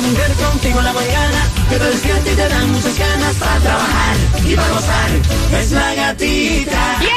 Mujer 0.00 0.32
contigo 0.34 0.78
en 0.78 0.84
la 0.84 0.92
mañana 0.92 1.50
que 1.68 1.76
te 1.76 1.84
despierta 1.84 2.30
y 2.30 2.34
te 2.36 2.48
dan 2.48 2.70
muchas 2.70 2.98
ganas 2.98 3.34
para 3.34 3.58
trabajar 3.58 4.16
y 4.46 4.54
para 4.54 4.68
gozar. 4.68 5.10
Es 5.60 5.72
la 5.72 5.94
gatita. 5.94 7.07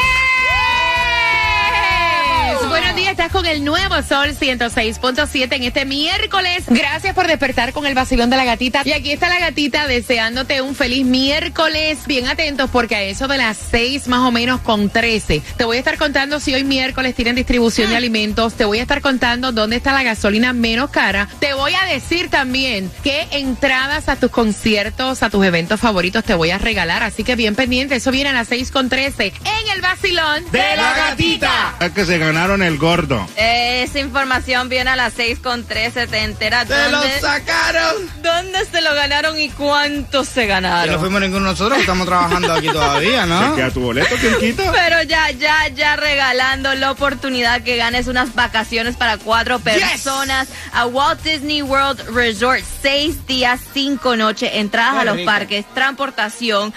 Buenos 2.92 3.06
días, 3.06 3.12
estás 3.12 3.32
con 3.32 3.46
el 3.46 3.64
nuevo 3.64 3.96
Sol 4.02 4.36
106.7 4.38 5.56
en 5.56 5.64
este 5.64 5.86
miércoles. 5.86 6.66
Gracias 6.68 7.16
por 7.16 7.26
despertar 7.26 7.72
con 7.72 7.86
el 7.86 7.96
vacilón 7.96 8.30
de 8.30 8.36
la 8.36 8.44
gatita. 8.44 8.82
Y 8.84 8.92
aquí 8.92 9.14
está 9.14 9.30
la 9.30 9.40
gatita 9.40 9.88
deseándote 9.88 10.62
un 10.62 10.76
feliz 10.76 11.06
miércoles. 11.06 12.00
Bien 12.06 12.28
atentos 12.28 12.70
porque 12.70 12.98
a 12.98 13.02
eso 13.04 13.30
de 13.30 13.38
las 13.38 13.58
6 13.72 14.10
más 14.10 14.28
o 14.28 14.32
menos 14.32 14.60
con 14.60 14.90
13 14.90 15.42
te 15.56 15.64
voy 15.64 15.78
a 15.78 15.80
estar 15.80 15.98
contando 15.98 16.42
si 16.42 16.54
hoy 16.54 16.66
miércoles 16.66 17.16
tienen 17.16 17.36
distribución 17.36 17.90
de 17.90 17.96
alimentos. 17.96 18.56
Te 18.56 18.66
voy 18.66 18.80
a 18.80 18.82
estar 18.82 19.00
contando 19.00 19.54
dónde 19.54 19.78
está 19.78 19.94
la 19.94 20.04
gasolina 20.04 20.52
menos 20.52 20.90
cara. 20.90 21.30
Te 21.40 21.54
voy 21.54 21.72
a 21.74 21.86
decir 21.86 22.30
también 22.30 22.92
qué 23.06 23.26
entradas 23.32 24.10
a 24.10 24.18
tus 24.18 24.32
conciertos, 24.32 25.24
a 25.24 25.30
tus 25.30 25.46
eventos 25.46 25.80
favoritos 25.80 26.26
te 26.26 26.34
voy 26.34 26.52
a 26.52 26.58
regalar. 26.58 27.04
Así 27.04 27.24
que 27.24 27.38
bien 27.38 27.56
pendiente. 27.56 27.96
Eso 27.96 28.12
viene 28.12 28.32
a 28.32 28.34
las 28.34 28.50
6 28.50 28.70
con 28.70 28.90
13 28.90 29.28
en 29.28 29.72
el 29.74 29.82
vacilón 29.82 30.44
de 30.52 30.76
la 30.76 30.94
gatita. 30.94 31.76
Es 31.80 31.92
que 31.92 32.04
se 32.04 32.18
ganaron 32.18 32.62
el 32.62 32.81
gordo. 32.82 33.26
Esa 33.38 34.00
información 34.00 34.68
viene 34.68 34.90
a 34.90 34.96
las 34.98 35.14
6 35.14 35.40
con 35.40 35.64
13. 35.64 36.08
Te 36.08 36.24
enteras 36.24 36.68
¡Se 36.68 36.90
lo 36.92 37.02
sacaron! 37.22 37.96
dónde 38.22 38.66
se 38.66 38.82
lo 38.82 38.94
ganaron 38.94 39.40
y 39.40 39.50
cuánto 39.50 40.26
se 40.26 40.44
Y 40.44 40.48
no 40.48 40.54
ganaron. 40.54 41.00
fuimos 41.00 41.22
ninguno 41.22 41.46
de 41.46 41.52
nosotros, 41.52 41.80
estamos 41.80 42.06
trabajando 42.08 42.52
aquí 42.54 42.68
todavía, 42.68 43.22
¿Se 43.22 43.28
¿no? 43.28 43.56
queda 43.56 43.72
tu 43.72 43.82
boleto, 43.82 44.16
quién 44.20 44.38
quita? 44.40 44.72
Pero 44.74 45.04
ya, 45.04 45.32
ya, 45.32 45.68
ya 45.70 45.96
regalando 45.96 46.74
la 46.76 46.92
oportunidad 46.92 47.62
que 47.62 47.78
ganes 47.78 48.08
unas 48.08 48.36
vacaciones 48.36 48.98
para 48.98 49.18
cuatro 49.18 49.60
personas 49.60 50.50
a 50.74 50.86
Walt 50.88 51.22
Disney 51.22 51.62
World 51.62 52.02
Resort. 52.14 52.64
Seis 52.82 53.26
días, 53.28 53.62
cinco 53.74 54.16
noches, 54.16 54.50
entradas 54.56 54.96
Qué 54.96 55.00
a 55.00 55.06
los 55.06 55.16
rico. 55.18 55.32
parques, 55.32 55.66
transportación. 55.74 56.74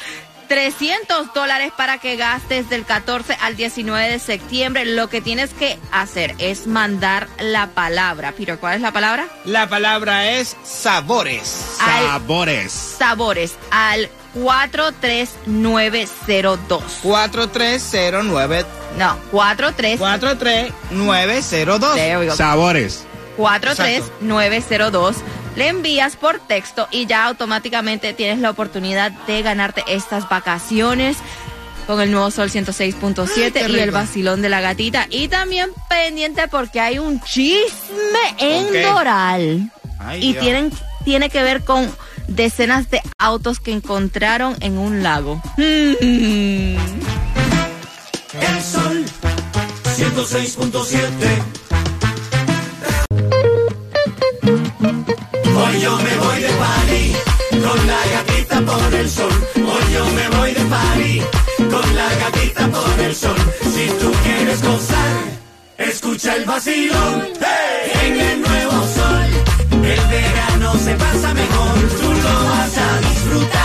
300 0.49 1.33
dólares 1.35 1.73
para 1.77 1.99
que 1.99 2.17
gastes 2.17 2.69
del 2.71 2.85
14 2.85 3.37
al 3.41 3.55
19 3.57 4.11
de 4.11 4.19
septiembre. 4.19 4.85
Lo 4.85 5.09
que 5.09 5.21
tienes 5.21 5.51
que 5.55 5.79
hacer 5.93 6.35
es 6.39 6.67
mandar 6.67 7.29
la 7.39 7.69
palabra. 7.69 8.33
Peter, 8.33 8.59
¿cuál 8.59 8.75
es 8.77 8.81
la 8.81 8.91
palabra? 8.93 9.27
La 9.45 9.69
palabra 9.69 10.31
es 10.31 10.57
sabores. 10.65 11.77
Al- 11.81 12.05
Sabores. 12.07 12.73
Sabores 12.73 13.53
al 13.71 14.09
43902. 14.35 16.81
4309 17.03 18.65
No, 18.99 19.17
43 19.31 19.99
43902. 19.99 21.95
There 21.95 22.19
we 22.19 22.27
go. 22.27 22.35
Sabores. 22.37 23.05
43902. 23.37 25.17
Le 25.57 25.69
envías 25.69 26.17
por 26.17 26.41
texto 26.41 26.89
y 26.91 27.07
ya 27.07 27.27
automáticamente 27.27 28.13
tienes 28.13 28.41
la 28.41 28.51
oportunidad 28.51 29.13
de 29.27 29.43
ganarte 29.43 29.85
estas 29.87 30.29
vacaciones 30.29 31.17
con 31.87 32.01
el 32.01 32.11
nuevo 32.11 32.31
Sol 32.31 32.51
106.7 32.51 33.53
qué 33.53 33.67
y 33.69 33.79
el 33.79 33.91
vacilón 33.91 34.43
de 34.43 34.49
la 34.49 34.61
gatita. 34.61 35.07
Y 35.11 35.29
también 35.29 35.71
pendiente 35.89 36.49
porque 36.49 36.81
hay 36.81 36.99
un 36.99 37.21
chisme 37.21 38.35
en 38.39 38.73
qué? 38.73 38.83
Doral. 38.83 39.71
Ay, 39.99 40.25
y 40.25 40.33
Dios. 40.33 40.43
tienen, 40.43 40.73
tiene 41.05 41.31
que 41.31 41.43
ver 41.43 41.63
con 41.63 41.91
decenas 42.29 42.91
de 42.91 43.01
autos 43.19 43.61
que 43.61 43.73
encontraron 43.73 44.57
en 44.61 44.79
un 44.79 45.03
lago. 45.03 45.41
Mm. 45.57 46.77
El 48.41 48.63
sol 48.63 49.05
106.7. 49.97 51.74
Hoy 55.75 55.81
yo 55.81 55.99
me 55.99 56.17
voy 56.19 56.41
de 56.41 56.49
party 56.51 57.13
con 57.51 57.87
la 57.89 57.99
gatita 58.13 58.61
por 58.61 58.95
el 58.95 59.11
sol. 59.11 59.33
Hoy 59.57 59.93
yo 59.93 60.07
me 60.07 60.29
voy 60.37 60.53
de 60.53 60.65
party 60.67 61.23
con 61.69 61.97
la 61.97 62.15
gatita 62.15 62.69
por 62.69 63.01
el 63.01 63.13
sol. 63.13 63.37
Si 63.61 63.89
tú 63.99 64.13
quieres 64.23 64.63
gozar, 64.63 65.17
escucha 65.79 66.37
el 66.37 66.45
vacilón 66.45 67.27
en 68.05 68.21
el 68.21 68.41
nuevo 68.41 68.73
sol. 68.95 69.27
El 69.73 70.01
verano 70.11 70.75
se 70.79 70.95
pasa 70.95 71.35
mejor, 71.35 71.79
tú 72.01 72.13
lo 72.23 72.45
vas 72.51 72.79
a 72.79 73.01
disfrutar. 73.09 73.64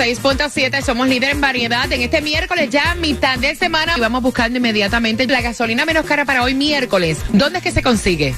106.7 0.00 0.82
somos 0.82 1.08
líder 1.08 1.32
en 1.32 1.42
variedad. 1.42 1.92
En 1.92 2.00
este 2.00 2.22
miércoles 2.22 2.70
ya 2.70 2.94
mitad 2.94 3.38
de 3.38 3.54
semana 3.54 3.94
y 3.98 4.00
vamos 4.00 4.22
buscando 4.22 4.56
inmediatamente 4.56 5.26
la 5.26 5.42
gasolina 5.42 5.84
menos 5.84 6.06
cara 6.06 6.24
para 6.24 6.42
hoy 6.42 6.54
miércoles. 6.54 7.18
¿Dónde 7.34 7.58
es 7.58 7.64
que 7.64 7.70
se 7.70 7.82
consigue? 7.82 8.34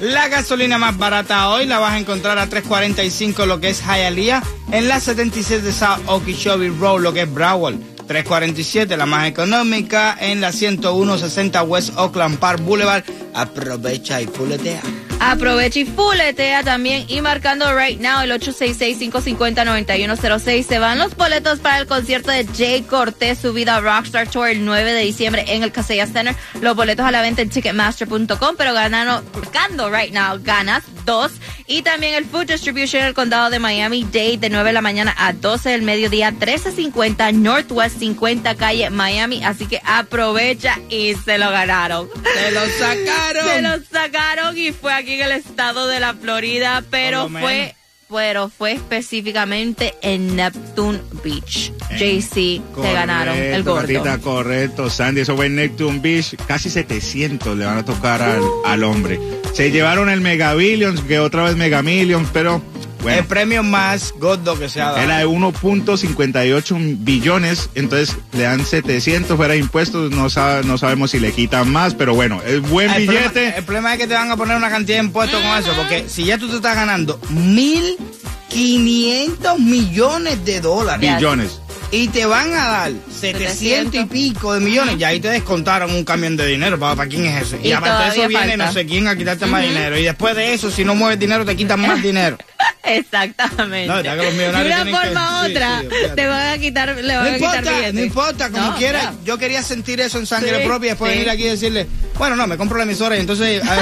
La 0.00 0.26
gasolina 0.26 0.78
más 0.78 0.98
barata 0.98 1.48
hoy 1.50 1.66
la 1.66 1.78
vas 1.78 1.92
a 1.92 1.98
encontrar 1.98 2.38
a 2.38 2.48
3.45 2.48 3.46
lo 3.46 3.60
que 3.60 3.68
es 3.68 3.82
Hialeah 3.84 4.42
en 4.72 4.88
la 4.88 4.98
77 4.98 5.62
de 5.62 5.72
South 5.72 6.02
Okeechobee 6.06 6.70
Road 6.70 7.02
lo 7.02 7.12
que 7.12 7.22
es 7.22 7.32
Broward. 7.32 7.76
3.47 8.08 8.96
la 8.96 9.06
más 9.06 9.28
económica 9.28 10.16
en 10.18 10.40
la 10.40 10.50
10160 10.50 11.62
West 11.62 11.90
Oakland 11.96 12.38
Park 12.38 12.62
Boulevard. 12.62 13.04
Aprovecha 13.32 14.20
y 14.20 14.26
fuletea. 14.26 14.82
Aprovecha 15.22 15.80
y 15.80 15.84
fuletea 15.84 16.64
también 16.64 17.04
y 17.06 17.20
marcando 17.20 17.76
right 17.76 18.00
now 18.00 18.22
el 18.22 18.32
866-550-9106 18.32 20.66
se 20.66 20.78
van 20.78 20.98
los 20.98 21.14
boletos 21.14 21.58
para 21.58 21.76
el 21.78 21.86
concierto 21.86 22.30
de 22.30 22.46
Jay 22.56 22.80
Cortez, 22.80 23.38
su 23.38 23.52
vida 23.52 23.78
Rockstar 23.80 24.30
Tour 24.30 24.48
el 24.48 24.64
9 24.64 24.94
de 24.94 25.02
diciembre 25.02 25.44
en 25.48 25.62
el 25.62 25.72
Casella 25.72 26.06
Center. 26.06 26.34
Los 26.62 26.74
boletos 26.74 27.04
a 27.04 27.10
la 27.10 27.20
venta 27.20 27.42
en 27.42 27.50
ticketmaster.com, 27.50 28.54
pero 28.56 28.72
ganando, 28.72 29.22
marcando 29.34 29.90
right 29.90 30.14
now 30.14 30.40
ganas 30.42 30.84
dos 31.04 31.32
y 31.66 31.82
también 31.82 32.14
el 32.14 32.24
Food 32.24 32.46
Distribution 32.46 33.02
en 33.02 33.08
el 33.08 33.14
condado 33.14 33.50
de 33.50 33.58
Miami 33.58 34.04
Dade 34.04 34.38
de 34.38 34.48
9 34.48 34.70
de 34.70 34.72
la 34.72 34.80
mañana 34.80 35.14
a 35.18 35.32
12 35.32 35.68
del 35.68 35.82
mediodía 35.82 36.30
1350 36.30 37.32
Northwest 37.32 37.98
50 37.98 38.54
calle 38.56 38.90
Miami, 38.90 39.44
así 39.44 39.66
que 39.66 39.80
aprovecha 39.84 40.78
y 40.88 41.14
se 41.14 41.38
lo 41.38 41.50
ganaron. 41.50 42.08
¡Se 42.34 42.50
lo 42.52 42.60
sacaron! 42.66 43.46
Se 43.46 43.62
los 43.62 43.86
sacaron 43.86 44.58
y 44.58 44.72
fue 44.72 44.92
aquí 44.92 45.09
en 45.14 45.20
el 45.22 45.32
estado 45.32 45.86
de 45.86 46.00
la 46.00 46.14
Florida, 46.14 46.82
pero 46.90 47.28
fue, 47.28 47.74
pero 48.08 48.48
fue 48.48 48.72
específicamente 48.72 49.94
en 50.02 50.36
Neptune 50.36 51.00
Beach. 51.24 51.72
JC 51.98 52.60
Correcto, 52.60 52.82
se 52.82 52.92
ganaron 52.92 53.36
el 53.36 53.62
gordo. 53.62 54.20
correcto, 54.22 54.90
Sandy. 54.90 55.22
Eso 55.22 55.36
fue 55.36 55.46
en 55.46 55.56
Neptune 55.56 56.00
Beach. 56.00 56.36
Casi 56.46 56.70
700 56.70 57.56
le 57.56 57.64
van 57.64 57.78
a 57.78 57.84
tocar 57.84 58.22
al, 58.22 58.42
al 58.64 58.84
hombre. 58.84 59.18
Se 59.52 59.70
llevaron 59.70 60.08
el 60.08 60.20
Mega 60.20 60.54
Billions, 60.54 61.00
que 61.02 61.18
otra 61.18 61.44
vez 61.44 61.56
Mega 61.56 61.82
Millions, 61.82 62.28
pero 62.32 62.62
El 63.08 63.24
premio 63.24 63.62
más 63.62 64.12
gordo 64.18 64.58
que 64.58 64.68
se 64.68 64.80
ha 64.80 64.86
dado. 64.86 64.98
Era 64.98 65.18
de 65.18 65.26
1.58 65.26 66.96
billones, 66.98 67.70
entonces 67.74 68.16
le 68.32 68.42
dan 68.42 68.64
700 68.64 69.36
fuera 69.36 69.54
de 69.54 69.60
impuestos, 69.60 70.10
no, 70.10 70.28
sabe- 70.30 70.64
no 70.64 70.76
sabemos 70.78 71.10
si 71.12 71.20
le 71.20 71.32
quitan 71.32 71.70
más, 71.72 71.94
pero 71.94 72.14
bueno, 72.14 72.40
es 72.46 72.60
buen 72.60 72.90
el, 72.90 73.06
billete. 73.06 73.28
problema, 73.30 73.56
el 73.56 73.64
problema 73.64 73.92
es 73.94 73.98
que 74.00 74.06
te 74.06 74.14
van 74.14 74.30
a 74.30 74.36
poner 74.36 74.56
una 74.56 74.70
cantidad 74.70 74.98
de 74.98 75.04
impuestos 75.04 75.40
con 75.40 75.58
eso, 75.58 75.72
porque 75.76 76.04
si 76.08 76.24
ya 76.24 76.38
tú 76.38 76.48
te 76.48 76.56
estás 76.56 76.76
ganando 76.76 77.20
1.500 77.32 79.58
millones 79.58 80.44
de 80.44 80.60
dólares. 80.60 81.00
Billones. 81.16 81.60
y 81.92 82.06
te 82.08 82.24
van 82.24 82.52
a 82.52 82.66
dar 82.68 82.92
700 83.20 83.94
y 83.94 84.04
pico 84.04 84.54
de 84.54 84.60
millones. 84.60 84.96
Y 84.98 85.04
ahí 85.04 85.18
te 85.20 85.28
descontaron 85.28 85.90
un 85.92 86.04
camión 86.04 86.36
de 86.36 86.46
dinero. 86.46 86.78
¿Para, 86.78 86.94
para 86.94 87.08
quién 87.08 87.24
es 87.26 87.42
ese? 87.48 87.58
Y, 87.64 87.68
Y 87.68 87.72
aparte 87.72 88.04
de 88.04 88.08
eso 88.10 88.28
viene 88.28 88.48
falta. 88.50 88.66
no 88.66 88.72
sé 88.72 88.86
quién 88.86 89.08
a 89.08 89.16
quitarte 89.16 89.46
más 89.46 89.62
dinero. 89.62 89.98
Y 89.98 90.04
después 90.04 90.36
de 90.36 90.54
eso, 90.54 90.70
si 90.70 90.84
no 90.84 90.94
mueves 90.94 91.18
dinero, 91.18 91.44
te 91.44 91.56
quitan 91.56 91.80
más 91.80 92.00
dinero. 92.02 92.38
Exactamente. 92.82 93.86
No, 93.86 94.02
de 94.02 94.10
una 94.10 94.86
forma 94.86 95.42
u 95.42 95.50
otra, 95.50 95.80
sí, 95.80 95.86
te 96.16 96.26
van 96.26 96.48
a 96.52 96.58
quitar, 96.58 96.96
le 96.96 97.16
van 97.16 97.24
No 97.24 97.30
a 97.30 97.34
quitar 97.36 97.62
billetes. 97.62 97.94
no 97.94 98.00
importa, 98.00 98.50
como 98.50 98.66
No, 98.70 98.76
quiera. 98.76 99.12
Yo 99.24 99.38
quería 99.38 99.62
sentir 99.62 100.00
eso 100.00 100.18
en 100.18 100.26
sangre 100.26 100.60
Sí, 100.60 100.66
propia 100.66 100.86
y 100.86 100.90
después 100.90 101.12
venir 101.12 101.28
aquí 101.30 101.42
y 101.44 101.50
decirle, 101.50 101.86
bueno, 102.18 102.36
no, 102.36 102.46
me 102.46 102.56
compro 102.56 102.78
la 102.78 102.84
emisora 102.84 103.16
y 103.16 103.20
entonces... 103.20 103.62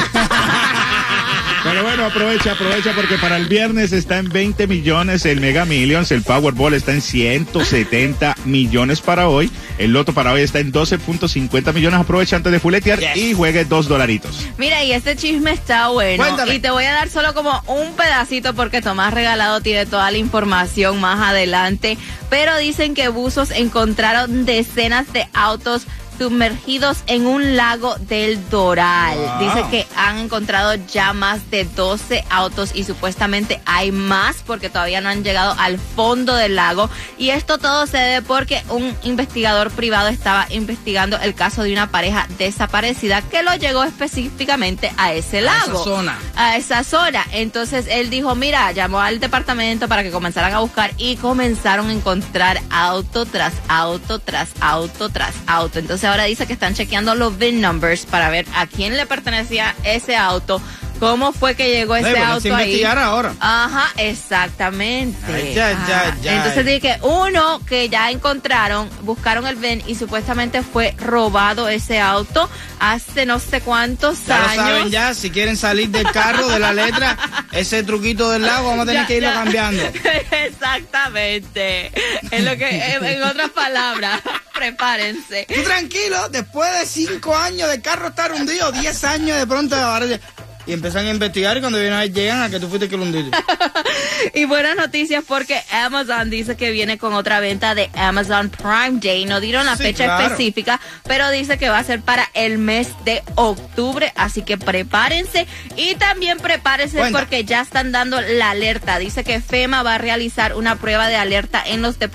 Pero 1.65 1.83
bueno, 1.83 2.05
aprovecha, 2.07 2.53
aprovecha 2.53 2.93
porque 2.95 3.19
para 3.19 3.37
el 3.37 3.47
viernes 3.47 3.93
está 3.93 4.19
en 4.19 4.29
20 4.29 4.67
millones 4.67 5.27
el 5.27 5.41
Mega 5.41 5.65
Millions, 5.65 6.11
el 6.13 6.23
Powerball 6.23 6.75
está 6.75 6.93
en 6.93 7.03
170 7.03 8.37
millones 8.45 9.01
para 9.01 9.29
hoy, 9.29 9.51
el 9.79 9.93
Loto 9.93 10.13
para 10.15 10.33
hoy 10.33 10.43
está 10.43 10.61
en 10.61 10.73
12.50 10.73 11.73
millones, 11.75 12.01
aprovecha 12.01 12.37
antes 12.37 12.53
de 12.53 12.61
fuletear 12.61 13.01
Yes. 13.01 13.17
y 13.17 13.35
juegue 13.35 13.65
dos 13.65 13.89
dolaritos. 13.89 14.47
Mira, 14.57 14.83
y 14.85 14.93
este 14.93 15.17
chisme 15.17 15.53
está 15.53 15.89
bueno. 15.89 16.23
Cuéntame. 16.25 16.55
Y 16.55 16.61
te 16.61 16.71
voy 16.71 16.85
a 16.85 16.93
dar 16.93 17.09
solo 17.09 17.35
como 17.35 17.63
un 17.67 17.93
pedacito 17.95 18.55
porque 18.55 18.81
Tomás 18.81 19.13
Regalado 19.13 19.61
tiene 19.61 19.85
toda 19.87 20.11
la 20.11 20.19
información 20.19 21.01
más 21.01 21.21
adelante. 21.21 21.99
Pero 22.31 22.57
dicen 22.59 22.95
que 22.95 23.09
buzos 23.09 23.51
encontraron 23.51 24.45
decenas 24.45 25.13
de 25.13 25.27
autos 25.35 25.87
sumergidos 26.19 26.99
en 27.07 27.27
un 27.27 27.57
lago 27.57 27.95
del 28.01 28.49
Doral. 28.51 29.17
Wow. 29.17 29.39
Dice 29.39 29.65
que 29.71 29.87
han 29.97 30.19
encontrado 30.19 30.75
ya 30.93 31.13
más 31.13 31.51
de 31.51 31.65
12 31.65 32.25
autos 32.31 32.73
y 32.75 32.85
supuestamente 32.85 33.61
hay 33.65 33.93
más 33.93 34.37
porque 34.47 34.69
todavía 34.69 35.01
no 35.01 35.09
han 35.09 35.23
llegado 35.25 35.55
al 35.59 35.79
fondo 35.79 36.35
del 36.35 36.57
lago. 36.57 36.91
Y 37.17 37.31
esto 37.31 37.59
todo 37.59 37.87
se 37.87 37.99
debe 37.99 38.23
porque 38.27 38.63
un 38.69 38.97
investigador 39.05 39.71
privado 39.71 40.09
estaba 40.09 40.47
investigando 40.51 41.19
el 41.21 41.35
caso 41.35 41.63
de 41.63 41.73
una 41.73 41.91
pareja 41.91 42.27
desaparecida 42.39 43.23
que 43.23 43.43
lo 43.43 43.55
llegó 43.55 43.85
específicamente 43.85 44.93
a 44.97 45.13
ese 45.13 45.39
A 45.39 45.43
lago. 45.43 45.75
esa 45.81 45.85
zona. 45.85 46.19
A 46.37 46.57
esa 46.57 46.85
zona. 46.85 47.25
Entonces 47.33 47.87
él 47.89 48.11
dijo, 48.11 48.35
mira, 48.35 48.73
llamó 48.73 49.01
al 49.01 49.21
departamento 49.21 49.89
para 49.89 50.03
que 50.03 50.11
comenzaran 50.11 50.53
a 50.55 50.59
buscar 50.61 50.93
y 50.97 51.17
comenzaron 51.17 51.89
a 51.89 51.93
encontrar 51.93 52.61
auto 52.71 53.25
tras 53.27 53.53
auto 53.69 54.19
tras 54.19 54.49
auto 54.61 55.09
tras 55.09 55.35
auto. 55.47 55.79
Entonces 55.79 56.08
ahora 56.09 56.25
dice 56.25 56.47
que 56.47 56.53
están 56.55 56.75
chequeando 56.75 57.15
los 57.15 57.39
VIN 57.39 57.61
numbers 57.61 58.07
para 58.07 58.31
ver 58.31 58.47
a 58.55 58.67
quién 58.67 58.97
le 58.97 59.07
pertenecía 59.07 59.75
ese 59.85 60.17
auto, 60.17 60.61
cómo 61.01 61.33
fue 61.33 61.55
que 61.55 61.69
llegó 61.71 61.95
ese 61.97 62.19
auto 62.19 62.41
se 62.41 62.49
ahí. 62.53 62.63
investigar 62.65 62.99
ahora. 62.99 63.35
Ajá, 63.41 63.89
exactamente. 63.97 65.17
Ay, 65.33 65.55
ya, 65.55 65.71
ya, 65.87 66.01
Ajá. 66.09 66.17
ya. 66.23 66.37
Entonces 66.37 66.65
dije 66.67 66.81
que 66.81 66.99
uno 67.03 67.61
que 67.67 67.89
ya 67.89 68.11
encontraron, 68.11 68.89
buscaron 69.03 69.47
el 69.47 69.57
VIN 69.57 69.83
y 69.87 69.95
supuestamente 69.95 70.63
fue 70.63 70.95
robado 70.99 71.69
ese 71.69 72.01
auto 72.01 72.49
hace 72.81 73.27
no 73.27 73.39
sé 73.39 73.61
cuántos 73.61 74.27
Ya 74.27 74.39
lo 74.39 74.45
años. 74.49 74.57
saben 74.57 74.91
ya, 74.91 75.15
si 75.15 75.31
quieren 75.31 75.57
salir 75.57 75.89
del 75.91 76.11
carro, 76.11 76.49
de 76.49 76.59
la 76.59 76.73
letra, 76.73 77.17
ese 77.53 77.83
truquito 77.85 78.31
del 78.31 78.43
lago, 78.43 78.69
vamos 78.71 78.83
a 78.85 78.87
tener 78.87 79.07
que 79.07 79.17
irlo 79.19 79.33
cambiando. 79.33 79.83
Exactamente. 80.47 81.91
En 82.31 82.45
lo 82.45 82.57
que, 82.57 82.69
en, 82.95 83.05
en 83.05 83.23
otras 83.23 83.51
palabras, 83.51 84.21
prepárense. 84.59 85.47
Tú 85.53 85.63
tranquilo, 85.63 86.29
después 86.31 86.71
de 86.81 86.87
cinco 86.87 87.37
años 87.37 87.69
de 87.71 87.81
carro 87.81 88.09
estar 88.09 88.33
hundido, 88.33 88.73
diez 88.73 89.05
años 89.05 89.39
de 89.39 89.47
pronto 89.47 89.77
ya- 89.77 90.21
y 90.67 90.75
empiezan 90.75 91.07
a 91.07 91.11
investigar 91.11 91.57
y 91.57 91.61
cuando 91.61 91.79
vienen 91.79 91.97
a 91.97 92.01
ver 92.01 92.13
llegan 92.13 92.43
a 92.43 92.51
que 92.51 92.61
tú 92.61 92.69
fuiste 92.69 92.91
que 92.91 92.97
lo 92.99 93.05
hundiste. 93.05 93.35
Y 94.35 94.45
buenas 94.45 94.77
noticias 94.77 95.25
porque 95.27 95.59
Amazon 95.73 96.29
dice 96.29 96.57
que 96.57 96.71
viene 96.73 96.99
con 96.99 97.15
otra 97.15 97.41
venta 97.41 97.75
de 97.75 97.89
Amazon 97.95 98.51
Prime 98.51 98.99
Day. 99.01 99.25
No 99.25 99.41
dieron 99.41 99.65
la 99.65 99.77
Sí, 99.77 99.85
fecha 99.85 100.05
claro. 100.05 100.25
específica, 100.27 100.79
pero 101.05 101.31
dice 101.31 101.57
que 101.57 101.71
va 101.71 101.79
a 101.79 101.85
ser 101.85 102.03
para 102.03 102.29
el 102.35 102.59
mes 102.59 102.89
de 103.07 103.23
octubre. 103.37 104.13
Así 104.17 104.43
que 104.43 104.59
prepárense 104.59 105.47
y 105.77 105.95
también 105.95 106.37
prepárense 106.39 106.99
Cuenta. 106.99 107.19
porque 107.21 107.45
ya 107.45 107.63
están 107.63 107.91
dando 107.93 108.21
la 108.21 108.51
alerta. 108.51 108.99
Dice 108.99 109.25
que 109.25 109.41
FEMA 109.41 109.83
va 109.83 109.95
a 109.95 109.99
realizar 109.99 110.55
una 110.55 110.77
prueba 110.77 111.09
de 111.09 111.17
alerta 111.17 111.63
en 111.65 111.81
los 111.81 111.95
eh, 112.01 112.09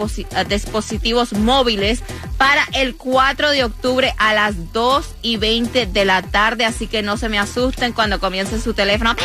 dispositivos 0.48 1.34
móviles 1.34 2.04
para 2.38 2.65
el 2.74 2.95
4 2.95 3.51
de 3.51 3.63
octubre 3.63 4.13
a 4.18 4.33
las 4.33 4.74
2 4.74 5.06
y 5.21 5.38
20 5.38 5.85
de 5.85 6.06
la 6.06 6.21
tarde. 6.21 6.65
Así 6.65 6.88
que 6.88 7.01
no 7.01 7.18
se 7.18 7.30
me 7.30 7.39
asusten 7.39 7.94
cuando 7.94 8.19
comience 8.19 8.59
su 8.62 8.74
teléfono. 8.74 9.15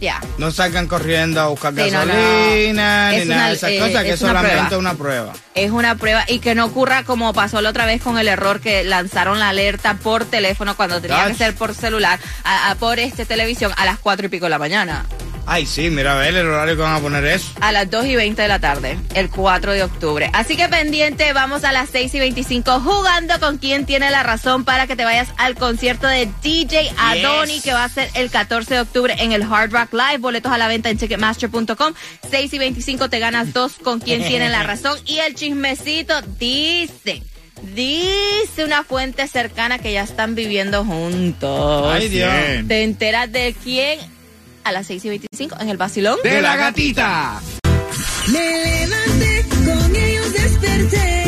Ya. 0.00 0.20
No 0.36 0.50
salgan 0.50 0.86
corriendo 0.86 1.40
a 1.40 1.46
buscar 1.46 1.72
Sí, 1.72 1.90
no, 1.90 2.04
no. 2.04 2.12
gasolina 2.12 3.14
Es 3.14 3.22
ni 3.26 3.30
nada 3.30 3.48
de 3.48 3.54
esas 3.54 3.70
eh, 3.70 3.78
cosas, 3.78 4.02
que 4.02 4.08
es 4.10 4.14
es 4.16 4.20
una 4.22 4.30
solamente 4.32 4.58
prueba. 4.66 4.78
una 4.78 4.94
prueba. 4.94 5.32
es 5.54 5.70
una 5.70 5.94
prueba 5.94 6.24
y 6.28 6.40
que 6.40 6.54
no 6.54 6.66
ocurra 6.66 7.04
como 7.04 7.32
pasó 7.32 7.62
la 7.62 7.70
otra 7.70 7.86
vez 7.86 8.02
con 8.02 8.18
el 8.18 8.28
error 8.28 8.60
que 8.60 8.84
lanzaron 8.84 9.38
la 9.38 9.48
alerta 9.48 9.94
por 9.94 10.26
teléfono 10.26 10.76
cuando 10.76 11.00
tenía 11.00 11.26
que 11.28 11.34
ser 11.34 11.54
por 11.54 11.74
celular, 11.74 12.18
a- 12.42 12.70
a- 12.70 12.74
por 12.74 12.98
este 12.98 13.24
televisión 13.24 13.72
a 13.78 13.86
las 13.86 13.98
cuatro 13.98 14.26
y 14.26 14.28
pico 14.28 14.44
de 14.44 14.50
la 14.50 14.58
mañana. 14.58 15.06
Ay, 15.46 15.66
sí, 15.66 15.90
mira, 15.90 16.14
a 16.14 16.18
ver 16.18 16.34
el 16.34 16.46
horario 16.46 16.76
que 16.76 16.82
van 16.82 16.94
a 16.94 17.00
poner 17.00 17.24
eso. 17.26 17.52
A 17.60 17.70
las 17.72 17.90
2 17.90 18.06
y 18.06 18.16
20 18.16 18.40
de 18.40 18.48
la 18.48 18.58
tarde, 18.58 18.98
el 19.14 19.28
4 19.30 19.72
de 19.72 19.82
octubre. 19.82 20.30
Así 20.32 20.56
que 20.56 20.68
pendiente, 20.68 21.32
vamos 21.32 21.64
a 21.64 21.72
las 21.72 21.90
6 21.90 22.14
y 22.14 22.18
25 22.18 22.80
jugando 22.80 23.38
con 23.40 23.58
quien 23.58 23.84
tiene 23.84 24.10
la 24.10 24.22
razón 24.22 24.64
para 24.64 24.86
que 24.86 24.96
te 24.96 25.04
vayas 25.04 25.28
al 25.36 25.54
concierto 25.54 26.06
de 26.06 26.28
DJ 26.42 26.90
Adoni 26.98 27.60
que 27.60 27.72
va 27.72 27.84
a 27.84 27.88
ser 27.88 28.08
el 28.14 28.30
14 28.30 28.74
de 28.74 28.80
octubre 28.80 29.14
en 29.18 29.32
el 29.32 29.42
Hard 29.42 29.72
Rock 29.72 29.92
Live. 29.92 30.18
Boletos 30.18 30.52
a 30.52 30.58
la 30.58 30.68
venta 30.68 30.88
en 30.90 30.98
Ticketmaster.com. 30.98 31.94
6 32.30 32.52
y 32.54 32.58
25 32.58 33.10
te 33.10 33.18
ganas 33.18 33.52
dos 33.52 33.74
con 33.82 34.00
quien 34.00 34.24
tiene 34.26 34.48
la 34.48 34.62
razón. 34.64 34.98
Y 35.06 35.18
el 35.18 35.34
chismecito 35.34 36.14
dice... 36.38 37.22
Dice 37.74 38.64
una 38.64 38.84
fuente 38.84 39.26
cercana 39.26 39.78
que 39.78 39.92
ya 39.92 40.02
están 40.02 40.34
viviendo 40.34 40.84
juntos. 40.84 41.90
Ay, 41.90 42.08
Dios. 42.08 42.30
¿Te 42.68 42.82
enteras 42.82 43.32
de 43.32 43.54
quién? 43.62 44.00
A 44.64 44.72
las 44.72 44.86
6 44.86 45.04
y 45.04 45.08
25 45.10 45.56
en 45.60 45.68
el 45.68 45.76
Basilón. 45.76 46.18
De 46.24 46.40
la 46.40 46.56
gatita. 46.56 47.40
Me 48.32 48.64
levanté, 48.64 49.46
con 49.64 49.96
ellos 49.96 50.32
desperté. 50.32 51.23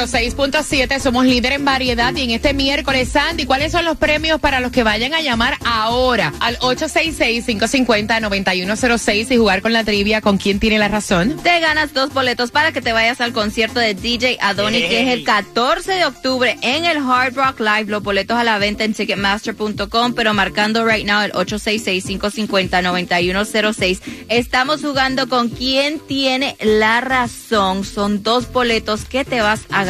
106.7, 0.00 0.98
somos 0.98 1.26
líder 1.26 1.52
en 1.52 1.66
variedad 1.66 2.16
y 2.16 2.22
en 2.22 2.30
este 2.30 2.54
miércoles, 2.54 3.10
Sandy, 3.10 3.44
¿cuáles 3.44 3.70
son 3.70 3.84
los 3.84 3.98
premios 3.98 4.40
para 4.40 4.60
los 4.60 4.72
que 4.72 4.82
vayan 4.82 5.12
a 5.12 5.20
llamar 5.20 5.58
ahora 5.62 6.32
al 6.40 6.58
866-550-9106 6.60 9.30
y 9.30 9.36
jugar 9.36 9.60
con 9.60 9.74
la 9.74 9.84
trivia 9.84 10.22
con 10.22 10.38
quién 10.38 10.58
tiene 10.58 10.78
la 10.78 10.88
razón? 10.88 11.36
Te 11.42 11.60
ganas 11.60 11.92
dos 11.92 12.14
boletos 12.14 12.50
para 12.50 12.72
que 12.72 12.80
te 12.80 12.94
vayas 12.94 13.20
al 13.20 13.34
concierto 13.34 13.78
de 13.78 13.92
DJ 13.92 14.38
Adoni, 14.40 14.78
que 14.78 15.02
es 15.02 15.08
el 15.08 15.22
14 15.22 15.92
de 15.92 16.06
octubre 16.06 16.56
en 16.62 16.86
el 16.86 16.96
Hard 16.96 17.34
Rock 17.34 17.60
Live. 17.60 17.90
Los 17.90 18.02
boletos 18.02 18.38
a 18.38 18.44
la 18.44 18.56
venta 18.56 18.84
en 18.84 18.94
Ticketmaster.com, 18.94 20.14
pero 20.14 20.32
marcando 20.32 20.86
right 20.86 21.04
now 21.04 21.20
el 21.20 21.32
866-550-9106. 21.32 24.00
Estamos 24.30 24.80
jugando 24.80 25.28
con 25.28 25.50
quién 25.50 26.00
tiene 26.00 26.56
la 26.62 27.02
razón. 27.02 27.84
Son 27.84 28.22
dos 28.22 28.50
boletos 28.50 29.04
que 29.04 29.26
te 29.26 29.42
vas 29.42 29.60
a 29.70 29.84
ganar. 29.84 29.89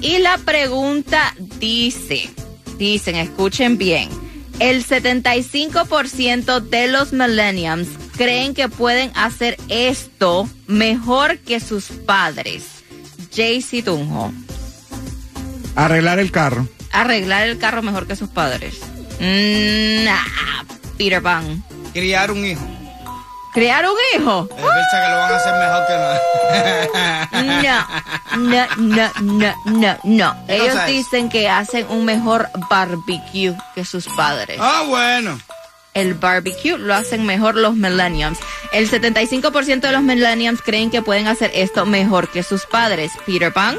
Y 0.00 0.18
la 0.18 0.38
pregunta 0.38 1.34
dice, 1.58 2.30
dicen, 2.78 3.16
escuchen 3.16 3.76
bien. 3.78 4.08
El 4.58 4.84
75% 4.86 6.60
de 6.60 6.88
los 6.88 7.12
millennials 7.12 7.88
creen 8.16 8.54
que 8.54 8.68
pueden 8.68 9.10
hacer 9.14 9.56
esto 9.68 10.48
mejor 10.66 11.38
que 11.38 11.60
sus 11.60 11.84
padres. 12.06 12.62
Jaycee 13.34 13.82
Tunjo, 13.82 14.32
Arreglar 15.74 16.18
el 16.18 16.30
carro. 16.30 16.66
arreglar 16.92 17.46
el 17.48 17.58
carro 17.58 17.82
mejor 17.82 18.06
que 18.06 18.16
sus 18.16 18.30
padres. 18.30 18.76
Mm, 19.20 20.04
Nah, 20.04 20.64
Peter 20.96 21.20
Pan. 21.22 21.62
Criar 21.92 22.30
un 22.30 22.46
hijo. 22.46 22.66
¿Crear 23.56 23.86
un 23.86 23.96
hijo? 24.14 24.46
Piensa 24.48 25.02
que 25.02 25.08
lo 25.08 25.16
van 25.16 25.32
a 25.32 25.36
hacer 25.36 25.54
mejor 25.54 25.86
que. 25.86 25.96
No, 27.46 27.86
no, 28.36 28.66
no, 28.76 29.10
no, 29.22 29.54
no, 29.64 29.98
no. 30.04 30.46
¿Qué 30.46 30.56
Ellos 30.56 30.76
dicen 30.86 31.30
que 31.30 31.48
hacen 31.48 31.86
un 31.88 32.04
mejor 32.04 32.50
barbecue 32.68 33.56
que 33.74 33.86
sus 33.86 34.08
padres. 34.08 34.58
Ah, 34.60 34.84
bueno. 34.86 35.40
el 35.94 36.12
barbecue 36.12 36.76
lo 36.76 36.94
hacen 36.94 37.24
mejor 37.24 37.54
los 37.54 37.74
millennials. 37.74 38.38
El 38.72 38.90
75% 38.90 39.80
de 39.80 39.92
los 39.92 40.02
millennials 40.02 40.60
creen 40.60 40.90
que 40.90 41.00
pueden 41.00 41.26
hacer 41.26 41.50
esto 41.54 41.86
mejor 41.86 42.28
que 42.28 42.42
sus 42.42 42.66
padres. 42.66 43.12
Peter 43.24 43.54
Pan. 43.54 43.78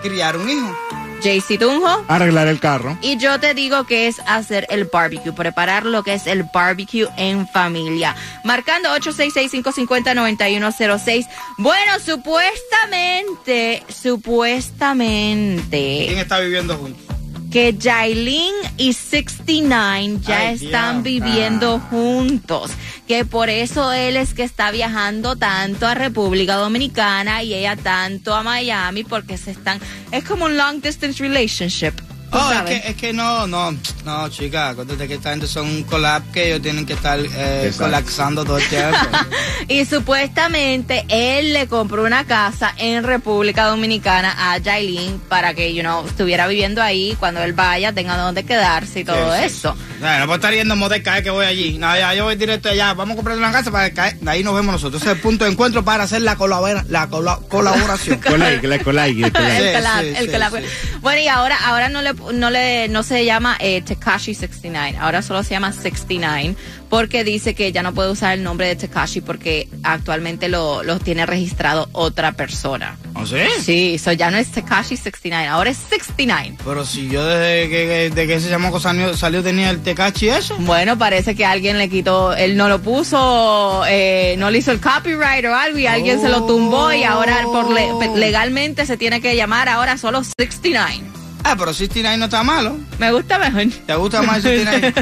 Criar 0.00 0.38
un 0.38 0.48
hijo. 0.48 0.74
JC 1.22 1.58
Tunjo. 1.58 2.04
Arreglar 2.08 2.48
el 2.48 2.60
carro. 2.60 2.96
Y 3.02 3.16
yo 3.18 3.38
te 3.40 3.52
digo 3.54 3.84
que 3.84 4.08
es 4.08 4.20
hacer 4.26 4.66
el 4.70 4.84
barbecue, 4.84 5.32
preparar 5.32 5.86
lo 5.86 6.02
que 6.02 6.14
es 6.14 6.26
el 6.26 6.44
barbecue 6.52 7.08
en 7.16 7.46
familia. 7.48 8.14
Marcando 8.44 8.90
866-550-9106. 8.96 11.26
Bueno, 11.58 11.92
supuestamente, 12.04 13.84
supuestamente 13.88 16.04
¿Quién 16.06 16.18
está 16.18 16.40
viviendo 16.40 16.76
juntos? 16.76 17.07
Que 17.50 17.76
Jailin 17.80 18.54
y 18.76 18.92
69 18.92 20.18
ya 20.22 20.48
Ay, 20.48 20.54
están 20.54 21.02
Dios. 21.02 21.24
viviendo 21.24 21.80
juntos. 21.80 22.70
Que 23.06 23.24
por 23.24 23.48
eso 23.48 23.92
él 23.92 24.16
es 24.16 24.34
que 24.34 24.42
está 24.42 24.70
viajando 24.70 25.36
tanto 25.36 25.86
a 25.86 25.94
República 25.94 26.56
Dominicana 26.56 27.42
y 27.42 27.54
ella 27.54 27.76
tanto 27.76 28.34
a 28.34 28.42
Miami 28.42 29.04
porque 29.04 29.38
se 29.38 29.50
están... 29.52 29.80
Es 30.12 30.24
como 30.24 30.44
un 30.44 30.56
long 30.56 30.80
distance 30.82 31.22
relationship. 31.22 31.92
¿Tú 32.30 32.38
Oh, 32.38 32.52
es 32.52 32.62
que, 32.62 32.88
es 32.90 32.96
que 32.96 33.12
no, 33.12 33.46
no, 33.46 33.74
no, 34.04 34.28
chica, 34.28 34.70
acuérdate 34.70 35.08
que 35.08 35.14
esta 35.14 35.30
gente 35.30 35.46
son 35.46 35.66
un 35.66 35.82
collab 35.84 36.22
que 36.32 36.48
ellos 36.48 36.62
tienen 36.62 36.84
que 36.86 36.92
estar 36.94 37.18
eh, 37.20 37.72
colapsando 37.76 38.44
todo 38.44 38.58
el 38.58 38.68
tiempo. 38.68 38.96
Y 39.70 39.84
supuestamente 39.84 41.04
él 41.08 41.52
le 41.52 41.66
compró 41.66 42.04
una 42.04 42.24
casa 42.24 42.72
en 42.78 43.04
República 43.04 43.64
Dominicana 43.66 44.54
a 44.54 44.60
Jailin 44.62 45.18
para 45.28 45.52
que, 45.52 45.74
you 45.74 45.82
know, 45.82 46.06
estuviera 46.06 46.46
viviendo 46.46 46.82
ahí 46.82 47.16
cuando 47.18 47.42
él 47.42 47.52
vaya, 47.52 47.92
tenga 47.92 48.16
donde 48.16 48.44
quedarse 48.44 49.00
y 49.00 49.04
todo 49.04 49.32
Sí, 49.34 49.40
sí, 49.40 49.44
eso. 49.46 49.74
sí. 49.76 49.94
No, 50.00 50.18
no 50.20 50.24
puedo 50.26 50.36
estar 50.36 50.54
yendo 50.54 50.74
a 50.86 51.02
caer 51.02 51.22
que 51.24 51.30
voy 51.30 51.44
allí. 51.44 51.76
No, 51.76 51.94
ya, 51.96 52.14
yo 52.14 52.24
voy 52.24 52.36
directo 52.36 52.68
allá. 52.68 52.94
Vamos 52.94 53.12
a 53.14 53.16
comprar 53.16 53.36
una 53.36 53.50
casa 53.52 53.70
para 53.70 53.90
caer. 53.92 54.18
De 54.20 54.30
ahí 54.30 54.42
nos 54.44 54.54
vemos 54.54 54.72
nosotros. 54.72 55.02
Ese 55.02 55.10
es 55.10 55.16
el 55.16 55.22
punto 55.22 55.44
de 55.44 55.50
encuentro 55.50 55.84
para 55.84 56.04
hacer 56.04 56.22
la, 56.22 56.36
colabora- 56.36 56.84
la 56.88 57.08
cola- 57.08 57.40
colaboración. 57.48 58.20
Colai, 58.20 58.60
la 58.62 58.78
colai, 58.78 59.22
el 59.22 59.32
colai. 59.32 59.56
el 59.56 59.66
Sí, 59.66 59.74
collab, 59.74 60.04
el 60.04 60.30
collab. 60.30 60.52
Bueno, 61.00 61.20
y 61.20 61.28
ahora, 61.28 61.56
ahora 61.66 61.88
no 61.88 62.00
le, 62.00 62.14
no 62.32 62.50
le, 62.50 62.88
no 62.88 63.02
se 63.02 63.24
llama 63.24 63.56
eh, 63.60 63.82
Tekashi 63.82 64.34
69, 64.34 64.98
ahora 65.00 65.22
solo 65.22 65.42
se 65.42 65.50
llama 65.50 65.72
69, 65.72 66.54
porque 66.88 67.24
dice 67.24 67.54
que 67.54 67.70
ya 67.72 67.82
no 67.82 67.92
puede 67.94 68.10
usar 68.10 68.32
el 68.34 68.42
nombre 68.42 68.66
de 68.68 68.76
Tekashi 68.76 69.20
porque 69.20 69.68
actualmente 69.82 70.48
lo, 70.48 70.82
lo 70.82 70.98
tiene 70.98 71.26
registrado 71.26 71.88
otra 71.92 72.32
persona. 72.32 72.96
¿No 73.14 73.26
sí? 73.26 73.36
Sí, 73.62 73.94
eso 73.94 74.12
ya 74.12 74.30
no 74.30 74.36
es 74.38 74.50
Tekashi 74.52 74.96
69, 74.96 75.46
ahora 75.48 75.70
es 75.70 75.78
69. 75.90 76.56
Pero 76.64 76.84
si 76.84 77.08
yo 77.08 77.26
desde 77.26 77.68
que, 77.68 78.10
de 78.14 78.26
que 78.26 78.34
ese 78.34 78.48
chamaco 78.50 78.80
salió, 78.80 79.16
salió 79.16 79.42
tenía 79.42 79.70
el 79.70 79.80
tecachi 79.82 80.28
ese. 80.28 80.54
Bueno, 80.58 80.96
parece 80.98 81.34
que 81.34 81.44
alguien 81.44 81.78
le 81.78 81.88
quitó, 81.88 82.34
él 82.34 82.56
no 82.56 82.68
lo 82.68 82.80
puso, 82.80 83.82
eh, 83.88 84.34
no 84.38 84.50
le 84.50 84.58
hizo 84.58 84.72
el 84.72 84.80
copyright 84.80 85.44
o 85.44 85.54
algo 85.54 85.78
y 85.78 85.86
alguien 85.86 86.20
se 86.20 86.28
lo 86.28 86.44
tumbó 86.46 86.92
y 86.92 87.02
ahora 87.04 87.42
por 87.44 87.70
le- 87.72 88.16
legalmente 88.18 88.86
se 88.86 88.96
tiene 88.96 89.20
que 89.20 89.36
llamar 89.36 89.68
ahora 89.68 89.96
solo 89.98 90.22
69. 90.38 91.02
Ah, 91.50 91.54
pero 91.58 91.72
69 91.72 92.18
no 92.18 92.26
está 92.26 92.42
malo. 92.42 92.76
Me 92.98 93.10
gusta 93.10 93.38
mejor. 93.38 93.72
¿Te 93.86 93.94
gusta 93.94 94.20
más 94.20 94.44
el 94.44 94.64
69? 94.66 94.94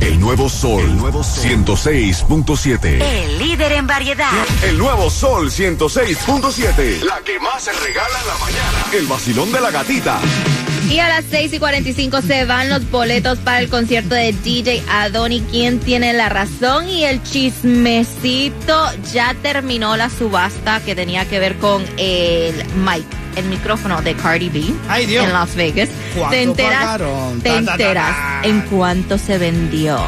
El 0.00 0.18
nuevo 0.18 0.48
sol, 0.48 0.80
el 0.82 0.96
nuevo 0.96 1.22
106.7. 1.22 3.02
El 3.02 3.38
líder 3.38 3.72
en 3.72 3.86
variedad. 3.86 4.30
El 4.64 4.78
nuevo 4.78 5.10
sol 5.10 5.50
106.7. 5.50 7.02
La 7.02 7.20
que 7.20 7.38
más 7.38 7.62
se 7.64 7.72
regala 7.72 8.18
en 8.20 8.26
la 8.28 8.38
mañana. 8.38 8.86
El 8.94 9.06
vacilón 9.06 9.52
de 9.52 9.60
la 9.60 9.70
gatita. 9.70 10.18
Y 10.90 10.98
a 11.00 11.08
las 11.08 11.24
6 11.30 11.52
y 11.52 11.58
45 11.58 12.22
se 12.22 12.44
van 12.46 12.70
los 12.70 12.90
boletos 12.90 13.38
para 13.38 13.60
el 13.60 13.68
concierto 13.68 14.14
de 14.14 14.32
DJ 14.32 14.82
Adoni. 14.90 15.42
¿Quién 15.50 15.80
tiene 15.80 16.12
la 16.14 16.28
razón? 16.30 16.88
Y 16.88 17.04
el 17.04 17.22
chismecito 17.22 18.90
ya 19.12 19.34
terminó 19.42 19.96
la 19.96 20.08
subasta 20.10 20.80
que 20.80 20.94
tenía 20.94 21.26
que 21.26 21.38
ver 21.38 21.56
con 21.58 21.84
el 21.98 22.64
mic, 22.74 23.04
el 23.36 23.44
micrófono 23.46 24.00
de 24.02 24.14
Cardi 24.14 24.48
B 24.48 24.64
Ay, 24.88 25.06
Dios. 25.06 25.24
en 25.24 25.32
Las 25.32 25.54
Vegas. 25.54 25.88
¿Cuánto 26.14 26.30
Te 26.30 26.42
enteras, 26.42 26.98
te 27.42 27.48
Ta, 27.48 27.54
ta, 27.60 27.64
ta, 27.64 27.72
enteras 27.72 28.16
ta. 28.16 28.40
en 28.44 28.60
cuánto 28.62 29.18
se 29.18 29.38
vendió. 29.38 29.98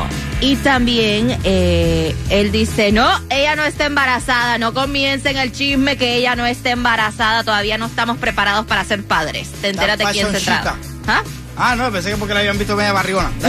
Y 0.40 0.56
también 0.56 1.38
eh, 1.44 2.14
él 2.30 2.52
dice, 2.52 2.92
no, 2.92 3.08
ella 3.30 3.56
no 3.56 3.64
está 3.64 3.86
embarazada, 3.86 4.58
no 4.58 4.74
comiencen 4.74 5.36
el 5.38 5.52
chisme 5.52 5.96
que 5.96 6.16
ella 6.16 6.36
no 6.36 6.44
está 6.44 6.70
embarazada, 6.70 7.44
todavía 7.44 7.78
no 7.78 7.86
estamos 7.86 8.18
preparados 8.18 8.66
para 8.66 8.84
ser 8.84 9.02
padres. 9.04 9.48
Te 9.62 9.68
enteras 9.70 9.96
de 9.98 10.04
quién 10.06 10.30
se 10.32 10.40
trata. 10.40 10.76
¿Ah? 11.06 11.22
Ah, 11.56 11.76
no, 11.76 11.90
pensé 11.92 12.10
que 12.10 12.16
porque 12.16 12.34
la 12.34 12.40
habían 12.40 12.58
visto 12.58 12.74
media 12.76 12.92
barrigona. 12.92 13.30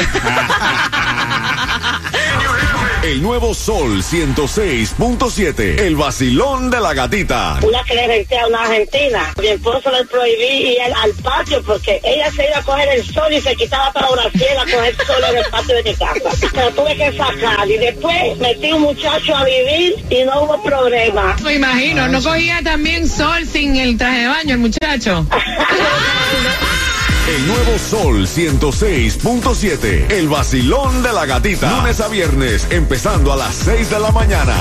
El 3.06 3.22
nuevo 3.22 3.54
sol 3.54 4.02
106.7. 4.02 5.80
El 5.80 5.96
vacilón 5.96 6.72
de 6.72 6.80
la 6.80 6.92
gatita. 6.96 7.60
una 7.62 7.84
que 7.84 7.94
le 7.94 8.08
renté 8.08 8.40
a 8.40 8.48
una 8.48 8.64
argentina. 8.64 9.32
Mi 9.40 9.46
esposo 9.50 9.92
le 9.92 10.04
prohibí 10.06 10.72
ir 10.72 10.82
al, 10.82 11.12
patio 11.22 11.62
porque 11.62 12.02
ella 12.04 12.32
se 12.32 12.48
iba 12.48 12.58
a 12.58 12.64
coger 12.64 12.90
el 12.90 13.06
sol 13.06 13.32
y 13.32 13.40
se 13.40 13.56
quitaba 13.56 13.94
para 13.94 14.10
una 14.10 14.24
fiel 14.32 14.58
a 14.58 14.64
coger 14.64 14.96
sol 15.06 15.24
en 15.30 15.38
el 15.38 15.46
patio 15.52 15.76
de 15.76 15.84
mi 15.84 15.94
casa. 15.94 16.50
Pero 16.52 16.72
tuve 16.72 16.96
que 16.96 17.16
sacar 17.16 17.70
y 17.70 17.78
después 17.78 18.38
metí 18.40 18.74
un 18.74 18.82
muchacho 18.82 19.36
a 19.36 19.46
vivir 19.46 20.04
y 20.10 20.24
no 20.24 20.42
hubo 20.42 20.64
problema. 20.64 21.36
Me 21.44 21.54
imagino, 21.54 22.08
no 22.08 22.24
cogía 22.24 22.60
también 22.64 23.08
sol 23.08 23.46
sin 23.46 23.76
el 23.76 24.00
traje 24.00 24.22
de 24.22 24.28
baño 24.30 24.54
el 24.56 24.60
muchacho. 24.62 25.28
El 27.28 27.48
nuevo 27.48 27.80
sol 27.80 28.28
106.7. 28.28 30.12
El 30.12 30.30
vacilón 30.30 31.02
de 31.02 31.12
la 31.12 31.26
gatita. 31.26 31.72
Lunes 31.78 32.00
a 32.00 32.08
viernes, 32.08 32.68
empezando 32.70 33.34
a 33.34 33.36
las 33.36 33.56
6 33.56 33.90
de 33.90 34.00
la 34.00 34.12
mañana. 34.12 34.56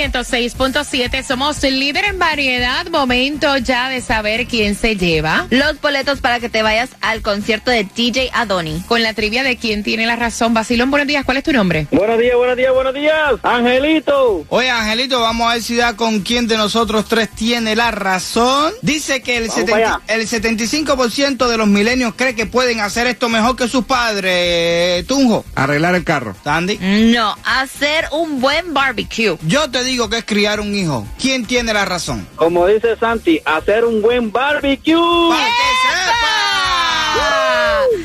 106.7, 0.00 1.22
somos 1.22 1.62
líder 1.62 2.04
en 2.06 2.18
variedad. 2.18 2.86
Momento 2.88 3.58
ya 3.58 3.90
de 3.90 4.00
saber 4.00 4.46
quién 4.46 4.74
se 4.74 4.96
lleva. 4.96 5.46
Los 5.50 5.78
boletos 5.78 6.20
para 6.20 6.40
que 6.40 6.48
te 6.48 6.62
vayas 6.62 6.88
al 7.02 7.20
concierto 7.20 7.70
de 7.70 7.84
DJ 7.84 8.30
Adoni. 8.32 8.82
Con 8.88 9.02
la 9.02 9.12
trivia 9.12 9.42
de 9.42 9.58
quién 9.58 9.82
tiene 9.82 10.06
la 10.06 10.16
razón. 10.16 10.54
Basilón, 10.54 10.90
buenos 10.90 11.06
días. 11.06 11.24
¿Cuál 11.26 11.36
es 11.36 11.44
tu 11.44 11.52
nombre? 11.52 11.86
Buenos 11.90 12.18
días, 12.18 12.34
buenos 12.34 12.56
días, 12.56 12.72
buenos 12.72 12.94
días. 12.94 13.14
Angelito. 13.42 14.46
Oye, 14.48 14.70
Angelito, 14.70 15.20
vamos 15.20 15.50
a 15.50 15.54
ver 15.54 15.62
si 15.62 15.76
da 15.76 15.94
con 15.96 16.20
quién 16.20 16.48
de 16.48 16.56
nosotros 16.56 17.04
tres 17.06 17.28
tiene 17.28 17.76
la 17.76 17.90
razón. 17.90 18.72
Dice 18.80 19.20
que 19.20 19.36
el, 19.36 19.48
Vamos 19.48 19.66
70 19.66 19.76
allá. 19.76 20.00
el 20.08 20.26
75% 20.26 21.46
de 21.46 21.56
los 21.58 21.68
milenios 21.68 22.14
cree 22.16 22.34
que 22.34 22.46
pueden 22.46 22.80
hacer 22.80 23.06
esto 23.06 23.28
mejor 23.28 23.54
que 23.54 23.68
sus 23.68 23.84
padres. 23.84 25.06
Tunjo, 25.06 25.44
Arreglar 25.54 25.94
el 25.94 26.04
carro. 26.04 26.34
Sandy. 26.42 26.78
No, 27.12 27.36
hacer 27.44 28.06
un 28.12 28.40
buen 28.40 28.72
barbecue. 28.72 29.36
Yo 29.42 29.70
te 29.70 29.84
digo 29.84 29.89
que 30.08 30.18
es 30.18 30.24
criar 30.24 30.60
un 30.60 30.74
hijo. 30.74 31.06
¿Quién 31.18 31.44
tiene 31.44 31.72
la 31.72 31.84
razón? 31.84 32.26
Como 32.36 32.66
dice 32.66 32.96
Santi, 32.96 33.40
hacer 33.44 33.84
un 33.84 34.00
buen 34.00 34.30
barbecue. 34.30 34.94
¡Para 34.94 35.44
que 35.44 35.52
sepa! 35.82 36.20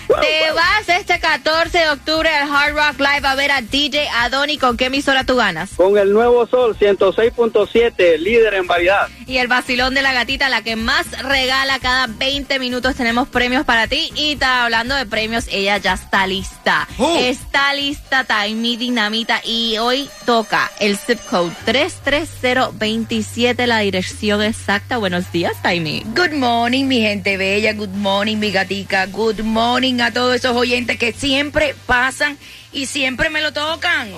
Te 0.08 0.52
vas 0.54 0.90
este 0.90 1.20
14 1.20 1.78
de 1.78 1.90
octubre 1.90 2.30
al 2.30 2.50
Hard 2.50 2.74
Rock 2.74 3.00
Live 3.00 3.28
a 3.28 3.36
ver 3.36 3.52
a 3.52 3.62
DJ 3.62 4.08
Adoni. 4.10 4.58
¿Con 4.58 4.78
qué 4.78 4.86
emisora 4.86 5.24
tú 5.24 5.36
ganas? 5.36 5.72
Con 5.76 5.98
el 5.98 6.12
nuevo 6.12 6.48
sol 6.48 6.76
106.7, 6.78 8.18
líder 8.18 8.56
en 8.56 8.68
variedad. 8.68 9.08
Y 9.28 9.38
el 9.38 9.48
vacilón 9.48 9.94
de 9.94 10.02
la 10.02 10.14
gatita, 10.14 10.50
la 10.50 10.62
que 10.62 10.76
más 10.76 11.06
regala 11.24 11.80
cada 11.80 12.08
20 12.08 12.60
minutos. 12.60 12.96
Tenemos 12.96 13.28
premios 13.28 13.66
para 13.66 13.88
ti. 13.88 14.12
Y 14.16 14.34
está 14.34 14.64
hablando 14.64 14.96
de 14.96 15.06
premios, 15.06 15.48
ella 15.52 15.78
ya 15.78 15.94
está 15.94 16.26
lista. 16.28 16.88
Uh. 16.98 17.18
Está 17.20 17.74
lista, 17.74 18.24
Taimi 18.24 18.78
Dinamita. 18.78 19.42
Y 19.44 19.78
hoy 19.78 20.10
toca 20.26 20.72
el 20.80 20.98
zip 20.98 21.20
code 21.30 21.52
33027, 21.66 23.68
la 23.68 23.80
dirección 23.80 24.42
exacta. 24.42 24.98
Buenos 24.98 25.32
días, 25.32 25.54
Taimi. 25.62 26.04
Good 26.16 26.34
morning, 26.34 26.86
mi 26.86 27.02
gente 27.02 27.38
bella. 27.38 27.74
Good 27.74 27.96
morning, 27.96 28.38
mi 28.38 28.52
gatica. 28.52 29.06
Good 29.08 29.42
morning 29.42 29.75
a 29.76 30.12
todos 30.12 30.34
esos 30.36 30.56
oyentes 30.56 30.98
que 30.98 31.12
siempre 31.12 31.76
pasan 31.86 32.38
y 32.72 32.86
siempre 32.86 33.30
me 33.30 33.42
lo 33.42 33.52
tocan. 33.52 34.10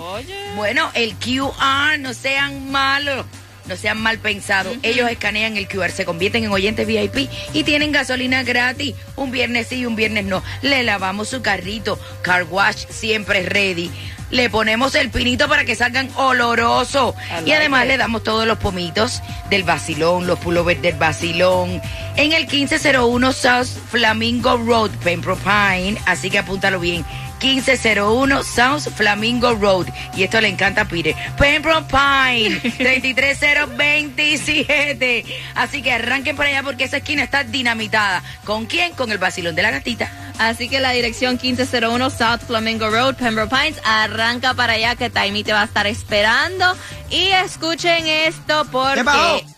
Bueno, 0.56 0.92
el 0.94 1.16
QR, 1.16 1.98
no 1.98 2.14
sean 2.14 2.70
malos. 2.70 3.26
No 3.68 3.76
sean 3.76 4.02
mal 4.02 4.20
pensados. 4.20 4.76
Ellos 4.82 5.10
escanean 5.10 5.58
el 5.58 5.68
QR, 5.68 5.92
se 5.92 6.06
convierten 6.06 6.44
en 6.44 6.52
oyentes 6.52 6.88
VIP 6.88 7.30
y 7.54 7.64
tienen 7.64 7.92
gasolina 7.92 8.44
gratis. 8.44 8.96
Un 9.16 9.32
viernes 9.32 9.68
sí 9.68 9.78
y 9.78 9.86
un 9.86 9.96
viernes 9.96 10.26
no. 10.26 10.44
Le 10.62 10.84
lavamos 10.84 11.30
su 11.30 11.42
carrito. 11.42 12.00
Car 12.22 12.44
wash 12.50 12.86
siempre 12.90 13.44
ready. 13.44 13.92
Le 14.30 14.50
ponemos 14.50 14.94
el 14.96 15.10
pinito 15.10 15.48
para 15.48 15.64
que 15.64 15.76
salgan 15.76 16.10
olorosos. 16.16 17.16
Y 17.46 17.52
además 17.54 17.88
le 17.88 17.98
damos 17.98 18.24
todos 18.24 18.46
los 18.46 18.58
pomitos 18.58 19.22
del 19.50 19.64
vacilón, 19.64 20.28
los 20.28 20.40
pullovers 20.40 20.82
del 20.82 20.96
vacilón. 20.96 21.82
En 22.18 22.34
el 22.34 22.48
1501 22.48 23.32
South 23.32 23.68
Flamingo 23.90 24.58
Road, 24.58 24.92
Pembroke 25.04 25.42
Pine. 25.44 25.98
Así 26.06 26.30
que 26.30 26.40
apúntalo 26.40 26.80
bien. 26.80 27.06
1501 27.42 28.44
South 28.44 28.90
Flamingo 28.96 29.54
Road. 29.56 29.88
Y 30.16 30.24
esto 30.24 30.42
le 30.42 30.48
encanta 30.50 30.82
a 30.82 30.86
Peter. 30.86 31.16
Pembroke 31.38 31.88
Pine, 31.90 32.60
33027. 32.78 35.26
Así 35.56 35.82
que 35.82 35.92
arranquen 35.92 36.36
por 36.36 36.46
allá 36.46 36.64
porque 36.64 36.86
esa 36.86 36.98
esquina 36.98 37.24
está 37.24 37.44
dinamitada. 37.44 38.24
¿Con 38.46 38.66
quién? 38.66 38.94
Con 38.94 39.12
el 39.12 39.18
vacilón 39.18 39.56
de 39.56 39.64
la 39.64 39.72
gatita. 39.72 40.12
Así 40.40 40.70
que 40.70 40.80
la 40.80 40.92
dirección 40.92 41.40
1501 41.42 42.10
South 42.12 42.42
Flamingo 42.46 42.90
Road, 42.90 43.16
Pembroke 43.16 43.50
Pines, 43.56 43.82
arranca 43.84 44.54
para 44.54 44.74
allá 44.74 44.96
que 44.96 45.10
Taimi 45.10 45.44
te 45.44 45.54
va 45.54 45.62
a 45.62 45.66
estar 45.66 45.88
esperando. 45.88 46.76
Y 47.10 47.30
escuchen 47.30 48.06
esto 48.08 48.66
¿Qué 48.96 49.04
pasó? 49.04 49.40
porque 49.40 49.57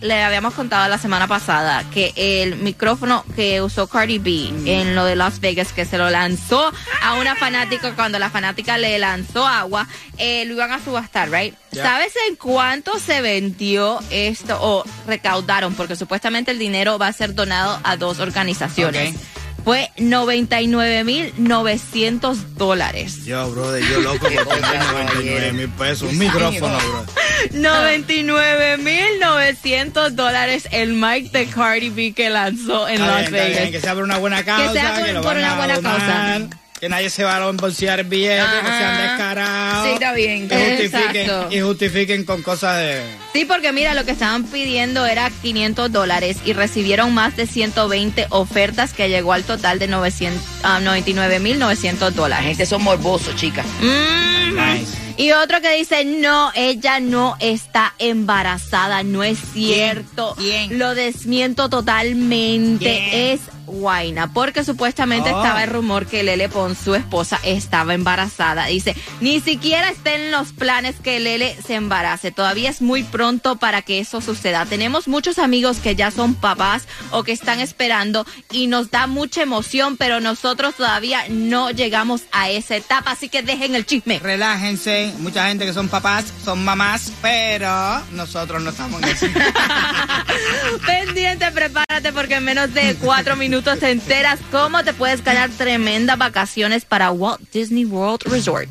le 0.00 0.22
habíamos 0.22 0.54
contado 0.54 0.88
la 0.88 0.96
semana 0.98 1.26
pasada 1.28 1.84
que 1.92 2.12
el 2.16 2.56
micrófono 2.56 3.24
que 3.36 3.60
usó 3.60 3.86
Cardi 3.86 4.18
B 4.18 4.50
en 4.64 4.94
lo 4.94 5.04
de 5.04 5.16
Las 5.16 5.40
Vegas, 5.40 5.72
que 5.72 5.84
se 5.84 5.98
lo 5.98 6.08
lanzó 6.10 6.72
a 7.02 7.14
una 7.14 7.36
fanática, 7.36 7.94
cuando 7.94 8.18
la 8.18 8.30
fanática 8.30 8.78
le 8.78 8.98
lanzó 8.98 9.46
agua, 9.46 9.86
eh, 10.18 10.44
lo 10.46 10.54
iban 10.54 10.72
a 10.72 10.82
subastar, 10.82 11.30
¿right? 11.30 11.54
¿Sabes 11.72 12.12
en 12.28 12.36
cuánto 12.36 12.98
se 12.98 13.20
vendió 13.20 14.00
esto 14.10 14.58
o 14.60 14.84
recaudaron? 15.06 15.74
Porque 15.74 15.96
supuestamente 15.96 16.50
el 16.50 16.58
dinero 16.58 16.98
va 16.98 17.08
a 17.08 17.12
ser 17.12 17.34
donado 17.34 17.78
a 17.84 17.96
dos 17.96 18.20
organizaciones. 18.20 19.14
Ok. 19.14 19.20
Fue 19.62 19.90
99.900 19.98 22.34
dólares. 22.56 23.26
Yo, 23.26 23.50
brother, 23.50 23.84
yo 23.84 24.00
loco 24.00 24.20
por 24.20 24.30
tener 24.30 24.46
99 24.92 25.52
mil 25.52 25.68
pesos. 25.68 26.10
Un 26.10 26.16
micrófono, 26.18 26.78
bro. 26.78 27.04
99.900 27.52 30.10
dólares 30.10 30.68
el 30.70 30.92
mic 30.94 31.30
de 31.32 31.46
Cardi 31.46 31.90
B 31.90 32.12
que 32.12 32.30
lanzó 32.30 32.86
en 32.88 32.94
Está 32.94 33.06
Las 33.06 33.30
bien, 33.30 33.44
bien, 33.44 33.56
Vegas. 33.56 33.70
que 33.70 33.80
sea 33.80 33.94
por 33.94 34.02
una 34.04 34.18
buena 34.18 34.44
causa. 34.44 34.72
sea 34.72 34.94
por- 34.94 35.08
lo 35.08 35.22
por 35.22 35.34
van 35.34 35.38
una 35.38 35.52
a 35.52 35.56
buena 35.56 35.74
donar, 35.76 35.98
causa. 35.98 36.40
Que 36.80 36.88
nadie 36.88 37.10
se 37.10 37.24
va 37.24 37.36
a 37.36 37.46
embolsillar 37.50 38.04
billetes, 38.04 38.42
que 38.42 38.66
sean 38.66 38.94
Ajá. 38.94 39.02
descarados. 39.02 39.86
Sí, 39.86 39.92
está 39.92 40.12
bien. 40.14 40.46
Y 40.46 40.48
justifiquen, 40.48 41.16
Exacto. 41.26 41.48
y 41.54 41.60
justifiquen 41.60 42.24
con 42.24 42.42
cosas 42.42 42.78
de... 42.78 43.02
Sí, 43.34 43.44
porque 43.44 43.70
mira, 43.72 43.92
lo 43.92 44.06
que 44.06 44.12
estaban 44.12 44.44
pidiendo 44.44 45.04
era 45.04 45.30
500 45.42 45.92
dólares 45.92 46.38
y 46.46 46.54
recibieron 46.54 47.12
más 47.12 47.36
de 47.36 47.46
120 47.46 48.28
ofertas 48.30 48.94
que 48.94 49.10
llegó 49.10 49.34
al 49.34 49.44
total 49.44 49.78
de 49.78 49.88
900, 49.88 50.42
ah, 50.62 50.80
99.900 50.82 52.00
La 52.00 52.10
dólares. 52.16 52.46
gente 52.46 52.64
son 52.64 52.82
morbosos, 52.82 53.36
chicas. 53.36 53.66
Mm. 53.82 54.54
Nice. 54.54 55.09
Y 55.20 55.32
otro 55.32 55.60
que 55.60 55.76
dice, 55.76 56.04
no, 56.04 56.50
ella 56.54 56.98
no 57.00 57.36
está 57.40 57.94
embarazada, 57.98 59.02
no 59.02 59.22
es 59.22 59.38
cierto. 59.52 60.34
¿Quién? 60.38 60.78
Lo 60.78 60.94
desmiento 60.94 61.68
totalmente. 61.68 62.84
¿Quién? 62.84 63.32
Es 63.34 63.40
Guaina, 63.66 64.32
porque 64.32 64.64
supuestamente 64.64 65.30
Oh. 65.32 65.36
estaba 65.42 65.62
el 65.62 65.70
rumor 65.70 66.06
que 66.06 66.24
Lele 66.24 66.48
Pons, 66.48 66.76
su 66.76 66.94
esposa, 66.96 67.38
estaba 67.44 67.94
embarazada. 67.94 68.66
Dice, 68.66 68.96
ni 69.20 69.40
siquiera 69.40 69.90
está 69.90 70.14
en 70.14 70.32
los 70.32 70.52
planes 70.52 70.96
que 71.00 71.20
Lele 71.20 71.56
se 71.64 71.74
embarace. 71.76 72.32
Todavía 72.32 72.68
es 72.70 72.82
muy 72.82 73.04
pronto 73.04 73.56
para 73.56 73.82
que 73.82 74.00
eso 74.00 74.20
suceda. 74.20 74.66
Tenemos 74.66 75.06
muchos 75.06 75.38
amigos 75.38 75.78
que 75.78 75.94
ya 75.94 76.10
son 76.10 76.34
papás 76.34 76.88
o 77.12 77.22
que 77.22 77.30
están 77.30 77.60
esperando 77.60 78.26
y 78.50 78.66
nos 78.66 78.90
da 78.90 79.06
mucha 79.06 79.42
emoción, 79.42 79.96
pero 79.96 80.18
nosotros 80.20 80.74
todavía 80.74 81.22
no 81.28 81.70
llegamos 81.70 82.22
a 82.32 82.50
esa 82.50 82.74
etapa, 82.74 83.12
así 83.12 83.28
que 83.28 83.42
dejen 83.42 83.76
el 83.76 83.86
chisme. 83.86 84.18
Relájense, 84.18 85.09
mucha 85.18 85.48
gente 85.48 85.66
que 85.66 85.72
son 85.72 85.88
papás, 85.88 86.26
son 86.44 86.64
mamás, 86.64 87.12
pero 87.22 88.02
nosotros 88.12 88.62
no 88.62 88.70
estamos 88.70 89.02
en 89.02 89.08
eso. 89.08 89.26
Pendiente, 90.86 91.50
prepárate 91.52 92.12
porque 92.12 92.36
en 92.36 92.44
menos 92.44 92.72
de 92.74 92.94
cuatro 93.00 93.36
minutos 93.36 93.78
te 93.78 93.90
enteras 93.90 94.38
cómo 94.50 94.82
te 94.84 94.92
puedes 94.92 95.22
ganar 95.24 95.50
tremendas 95.50 96.18
vacaciones 96.18 96.84
para 96.84 97.10
Walt 97.10 97.40
Disney 97.52 97.84
World 97.84 98.22
Resort. 98.26 98.68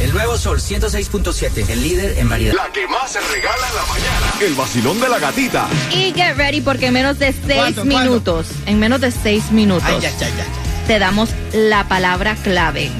El 0.00 0.12
nuevo 0.14 0.38
Sol 0.38 0.58
106.7, 0.60 1.68
el 1.68 1.82
líder 1.82 2.18
en 2.18 2.28
variedad. 2.28 2.54
La 2.54 2.72
que 2.72 2.86
más 2.88 3.12
se 3.12 3.20
regala 3.20 3.68
en 3.68 3.76
la 3.76 3.82
mañana. 3.82 4.32
El 4.40 4.54
vacilón 4.54 4.98
de 4.98 5.08
la 5.10 5.18
gatita. 5.18 5.68
Y 5.90 6.12
get 6.14 6.36
ready 6.36 6.62
porque 6.62 6.86
en 6.86 6.94
menos 6.94 7.18
de 7.18 7.32
seis 7.32 7.58
¿Cuánto, 7.58 7.82
cuánto? 7.82 7.98
minutos, 7.98 8.46
en 8.66 8.78
menos 8.78 9.00
de 9.02 9.10
seis 9.10 9.50
minutos, 9.50 9.84
Ay, 9.86 10.00
ya, 10.00 10.10
ya, 10.18 10.28
ya. 10.28 10.44
te 10.86 10.98
damos 10.98 11.28
la 11.52 11.86
palabra 11.86 12.34
clave 12.36 12.90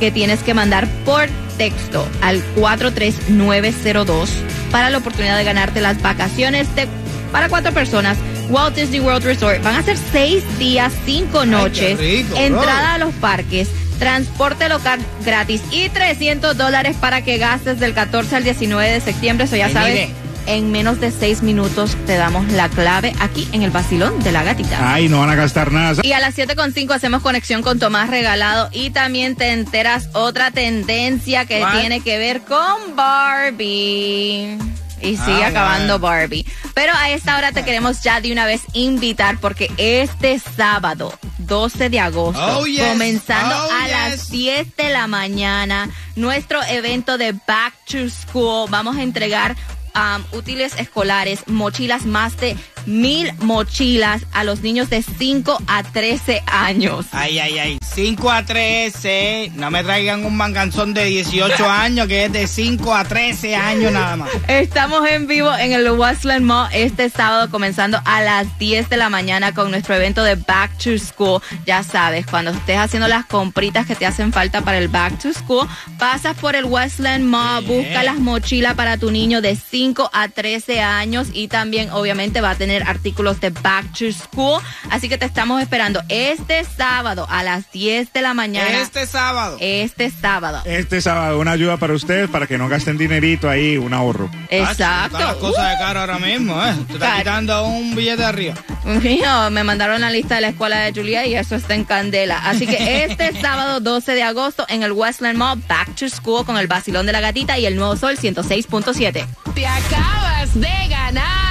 que 0.00 0.10
tienes 0.10 0.42
que 0.42 0.54
mandar 0.54 0.88
por 1.04 1.28
texto 1.56 2.06
al 2.20 2.42
43902 2.56 4.30
para 4.70 4.90
la 4.90 4.98
oportunidad 4.98 5.36
de 5.36 5.44
ganarte 5.44 5.80
las 5.80 6.00
vacaciones 6.02 6.74
de, 6.74 6.88
para 7.32 7.48
cuatro 7.48 7.72
personas. 7.72 8.18
Walt 8.48 8.76
Disney 8.76 9.00
World 9.00 9.24
Resort. 9.24 9.62
Van 9.62 9.74
a 9.74 9.82
ser 9.82 9.96
seis 10.12 10.44
días, 10.58 10.92
cinco 11.04 11.44
noches. 11.44 11.98
rico, 11.98 12.36
entrada 12.36 12.94
a 12.94 12.98
los 12.98 13.12
parques. 13.14 13.68
Transporte 13.98 14.68
local 14.68 15.00
gratis 15.24 15.62
y 15.70 15.88
300 15.88 16.56
dólares 16.56 16.96
para 17.00 17.22
que 17.24 17.38
gastes 17.38 17.80
del 17.80 17.94
14 17.94 18.36
al 18.36 18.44
19 18.44 18.90
de 18.90 19.00
septiembre. 19.00 19.46
Eso 19.46 19.56
ya 19.56 19.66
Ay, 19.66 19.72
sabes, 19.72 19.94
mire. 19.94 20.25
En 20.46 20.70
menos 20.72 21.00
de 21.00 21.10
seis 21.10 21.42
minutos 21.42 21.96
te 22.06 22.16
damos 22.16 22.50
la 22.52 22.68
clave 22.68 23.14
aquí 23.20 23.48
en 23.52 23.62
el 23.62 23.70
vacilón 23.70 24.22
de 24.22 24.32
la 24.32 24.42
gatita. 24.42 24.92
Ay, 24.94 25.08
no 25.08 25.20
van 25.20 25.30
a 25.30 25.34
gastar 25.34 25.72
nada. 25.72 26.00
Y 26.02 26.12
a 26.12 26.20
las 26.20 26.36
7.5 26.36 26.92
hacemos 26.94 27.22
conexión 27.22 27.62
con 27.62 27.78
Tomás 27.78 28.08
Regalado 28.10 28.68
y 28.72 28.90
también 28.90 29.36
te 29.36 29.52
enteras 29.52 30.08
otra 30.12 30.50
tendencia 30.50 31.44
que 31.46 31.60
¿Cuál? 31.60 31.80
tiene 31.80 32.00
que 32.00 32.18
ver 32.18 32.42
con 32.42 32.94
Barbie. 32.96 34.58
Y 35.02 35.16
sigue 35.18 35.44
Ah, 35.44 35.48
acabando 35.48 35.98
bueno. 35.98 36.16
Barbie. 36.16 36.46
Pero 36.74 36.92
a 36.96 37.10
esta 37.10 37.36
hora 37.36 37.52
te 37.52 37.64
queremos 37.64 38.02
ya 38.02 38.20
de 38.22 38.32
una 38.32 38.46
vez 38.46 38.62
invitar 38.72 39.38
porque 39.38 39.70
este 39.76 40.38
sábado, 40.38 41.12
12 41.38 41.90
de 41.90 42.00
agosto, 42.00 42.60
Oh, 42.60 42.66
yes. 42.66 42.82
comenzando 42.82 43.54
Oh, 43.54 43.70
a 43.72 43.82
yes. 43.84 43.92
las 43.92 44.30
10 44.30 44.76
de 44.76 44.90
la 44.90 45.06
mañana, 45.06 45.90
nuestro 46.16 46.62
evento 46.64 47.18
de 47.18 47.32
Back 47.32 47.74
to 47.90 48.08
School. 48.08 48.70
Vamos 48.70 48.96
a 48.96 49.02
entregar 49.02 49.54
um, 49.96 50.38
útiles 50.38 50.74
escolares, 50.78 51.46
mochilas, 51.46 52.06
más 52.06 52.36
de 52.38 52.56
mil 52.86 53.32
mochilas 53.40 54.22
a 54.32 54.44
los 54.44 54.62
niños 54.62 54.90
de 54.90 55.02
5 55.02 55.62
a 55.66 55.82
13 55.82 56.42
años. 56.46 57.06
Ay, 57.12 57.38
ay, 57.38 57.58
ay. 57.58 57.78
5 57.82 58.30
a 58.30 58.44
13. 58.44 59.52
No 59.56 59.70
me 59.70 59.82
traigan 59.82 60.24
un 60.24 60.36
manganzón 60.36 60.94
de 60.94 61.04
18 61.04 61.68
años 61.70 62.06
que 62.06 62.26
es 62.26 62.32
de 62.32 62.46
5 62.46 62.94
a 62.94 63.04
13 63.04 63.56
años 63.56 63.92
nada 63.92 64.16
más. 64.16 64.30
Estamos 64.48 65.08
en 65.08 65.26
vivo 65.26 65.54
en 65.56 65.72
el 65.72 65.90
Westland 65.90 66.44
Mall 66.44 66.68
este 66.72 67.08
sábado 67.10 67.50
comenzando 67.50 68.00
a 68.04 68.20
las 68.20 68.58
10 68.58 68.88
de 68.88 68.96
la 68.96 69.08
mañana 69.08 69.54
con 69.54 69.70
nuestro 69.70 69.94
evento 69.94 70.22
de 70.24 70.34
Back 70.34 70.76
to 70.78 70.98
School. 70.98 71.40
Ya 71.64 71.82
sabes, 71.82 72.26
cuando 72.26 72.50
estés 72.50 72.78
haciendo 72.78 73.08
las 73.08 73.24
compritas 73.26 73.86
que 73.86 73.94
te 73.94 74.06
hacen 74.06 74.32
falta 74.32 74.62
para 74.62 74.78
el 74.78 74.88
Back 74.88 75.18
to 75.20 75.32
School, 75.32 75.68
pasas 75.98 76.36
por 76.36 76.54
el 76.54 76.64
Westland 76.64 77.24
Mall, 77.24 77.64
busca 77.64 78.02
las 78.02 78.18
mochilas 78.18 78.74
para 78.74 78.98
tu 78.98 79.10
niño 79.10 79.40
de 79.40 79.56
5 79.56 80.10
a 80.12 80.28
13 80.28 80.80
años 80.80 81.28
y 81.32 81.48
también 81.48 81.90
obviamente 81.90 82.40
va 82.40 82.50
a 82.50 82.54
tener 82.54 82.75
artículos 82.82 83.40
de 83.40 83.50
Back 83.50 83.92
to 83.92 84.12
School. 84.12 84.60
Así 84.90 85.08
que 85.08 85.18
te 85.18 85.26
estamos 85.26 85.60
esperando 85.62 86.02
este 86.08 86.64
sábado 86.64 87.26
a 87.30 87.42
las 87.42 87.70
10 87.72 88.12
de 88.12 88.22
la 88.22 88.34
mañana. 88.34 88.80
Este 88.80 89.06
sábado. 89.06 89.56
Este 89.60 90.10
sábado. 90.10 90.62
Este 90.64 91.00
sábado, 91.00 91.38
una 91.38 91.52
ayuda 91.52 91.76
para 91.76 91.94
ustedes 91.94 92.28
para 92.28 92.46
que 92.46 92.58
no 92.58 92.68
gasten 92.68 92.98
dinerito 92.98 93.48
ahí, 93.48 93.76
un 93.76 93.94
ahorro. 93.94 94.30
Exacto. 94.50 95.16
Están 95.16 95.32
las 95.32 95.36
cosas 95.36 95.70
de 95.70 95.76
caro 95.78 96.00
ahora 96.00 96.18
mismo, 96.18 96.54
¿eh? 96.64 96.74
Te 96.86 96.92
está 96.94 97.06
Caro. 97.06 97.18
quitando 97.18 97.64
un 97.66 97.94
billete 97.94 98.18
de 98.22 98.24
arriba. 98.24 98.54
Mío, 98.84 99.50
me 99.50 99.64
mandaron 99.64 100.00
la 100.00 100.10
lista 100.10 100.36
de 100.36 100.42
la 100.42 100.48
escuela 100.48 100.78
de 100.78 100.92
Julia 100.92 101.26
y 101.26 101.34
eso 101.34 101.56
está 101.56 101.74
en 101.74 101.84
candela. 101.84 102.38
Así 102.38 102.66
que 102.66 103.04
este 103.04 103.32
sábado 103.40 103.80
12 103.80 104.12
de 104.14 104.22
agosto 104.22 104.64
en 104.68 104.82
el 104.82 104.92
Westland 104.92 105.36
Mall, 105.38 105.60
Back 105.68 105.94
to 105.96 106.08
School 106.08 106.44
con 106.46 106.56
el 106.56 106.66
vacilón 106.68 107.06
de 107.06 107.12
la 107.12 107.20
gatita 107.20 107.58
y 107.58 107.66
el 107.66 107.76
nuevo 107.76 107.96
sol 107.96 108.16
106.7. 108.16 109.26
Te 109.54 109.66
acabas 109.66 110.54
de 110.54 110.68
ganar 110.88 111.26
250 111.26 111.26
dólares. 111.26 111.45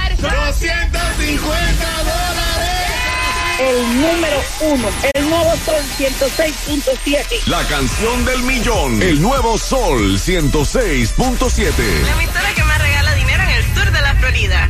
El 3.58 4.00
número 4.00 4.36
uno, 4.60 4.88
el 5.14 5.28
nuevo 5.28 5.52
Sol 5.64 5.82
106.7. 5.98 7.46
La 7.46 7.62
canción 7.64 8.24
del 8.24 8.42
millón. 8.42 9.02
El 9.02 9.20
nuevo 9.20 9.56
Sol 9.58 10.18
106.7. 10.18 11.72
La 12.04 12.12
emisora 12.12 12.54
que 12.54 12.64
más 12.64 12.78
regala 12.80 13.14
dinero 13.14 13.42
en 13.42 13.48
el 13.50 13.74
sur 13.74 13.90
de 13.90 14.00
la 14.02 14.14
Florida. 14.14 14.68